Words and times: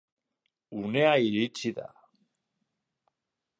Unea 0.81 1.11
iritsi 1.27 1.71
da. 1.75 1.87